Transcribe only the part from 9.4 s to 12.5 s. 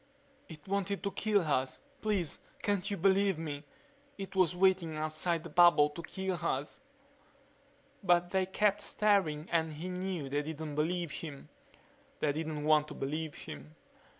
and he knew they didn't believe him. They